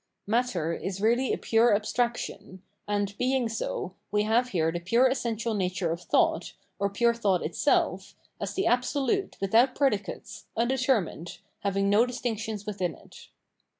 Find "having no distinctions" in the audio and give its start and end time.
11.59-12.65